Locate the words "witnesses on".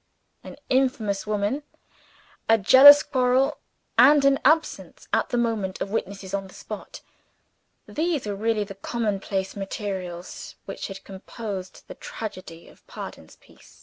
5.91-6.47